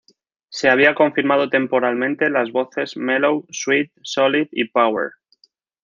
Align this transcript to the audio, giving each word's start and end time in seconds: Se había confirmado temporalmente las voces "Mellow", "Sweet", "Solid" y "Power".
Se 0.49 0.67
había 0.67 0.95
confirmado 0.95 1.47
temporalmente 1.49 2.31
las 2.31 2.51
voces 2.51 2.97
"Mellow", 2.97 3.45
"Sweet", 3.51 3.91
"Solid" 4.01 4.47
y 4.51 4.63
"Power". 4.67 5.11